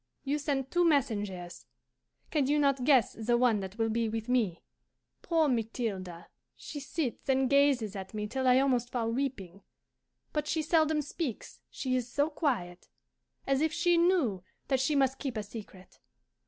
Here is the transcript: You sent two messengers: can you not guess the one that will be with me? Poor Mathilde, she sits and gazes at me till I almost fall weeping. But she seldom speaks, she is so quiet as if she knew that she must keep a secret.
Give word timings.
You 0.23 0.39
sent 0.39 0.71
two 0.71 0.83
messengers: 0.83 1.67
can 2.31 2.47
you 2.47 2.57
not 2.57 2.85
guess 2.85 3.13
the 3.13 3.37
one 3.37 3.59
that 3.59 3.77
will 3.77 3.89
be 3.89 4.09
with 4.09 4.27
me? 4.29 4.63
Poor 5.21 5.47
Mathilde, 5.47 6.25
she 6.55 6.79
sits 6.79 7.29
and 7.29 7.47
gazes 7.47 7.95
at 7.95 8.11
me 8.11 8.25
till 8.25 8.47
I 8.47 8.57
almost 8.57 8.89
fall 8.91 9.11
weeping. 9.11 9.61
But 10.33 10.47
she 10.47 10.63
seldom 10.63 11.03
speaks, 11.03 11.59
she 11.69 11.95
is 11.95 12.11
so 12.11 12.31
quiet 12.31 12.87
as 13.45 13.61
if 13.61 13.71
she 13.71 13.95
knew 13.95 14.41
that 14.69 14.79
she 14.79 14.95
must 14.95 15.19
keep 15.19 15.37
a 15.37 15.43
secret. 15.43 15.99